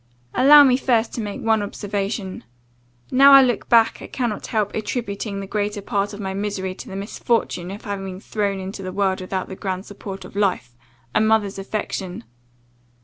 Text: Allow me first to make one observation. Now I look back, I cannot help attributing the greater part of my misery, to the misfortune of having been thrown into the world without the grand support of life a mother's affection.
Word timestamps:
Allow 0.33 0.63
me 0.63 0.77
first 0.77 1.13
to 1.13 1.21
make 1.21 1.41
one 1.41 1.61
observation. 1.61 2.43
Now 3.11 3.33
I 3.33 3.43
look 3.43 3.69
back, 3.69 4.01
I 4.01 4.07
cannot 4.07 4.47
help 4.47 4.73
attributing 4.73 5.39
the 5.41 5.45
greater 5.45 5.79
part 5.83 6.11
of 6.11 6.19
my 6.19 6.33
misery, 6.33 6.73
to 6.73 6.89
the 6.89 6.95
misfortune 6.95 7.69
of 7.69 7.83
having 7.83 8.05
been 8.05 8.19
thrown 8.19 8.59
into 8.59 8.81
the 8.81 8.91
world 8.91 9.21
without 9.21 9.47
the 9.47 9.55
grand 9.55 9.85
support 9.85 10.25
of 10.25 10.35
life 10.35 10.75
a 11.13 11.21
mother's 11.21 11.59
affection. 11.59 12.23